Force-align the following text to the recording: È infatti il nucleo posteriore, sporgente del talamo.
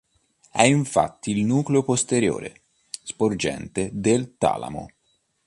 È 0.51 0.63
infatti 0.63 1.29
il 1.29 1.45
nucleo 1.45 1.83
posteriore, 1.83 2.63
sporgente 3.03 3.91
del 3.93 4.35
talamo. 4.35 4.87